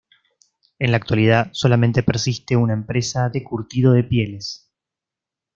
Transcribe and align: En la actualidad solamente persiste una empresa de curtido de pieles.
En 0.79 0.89
la 0.89 0.97
actualidad 0.97 1.49
solamente 1.53 2.01
persiste 2.01 2.55
una 2.55 2.73
empresa 2.73 3.29
de 3.29 3.43
curtido 3.43 3.93
de 3.93 4.03
pieles. 4.03 4.67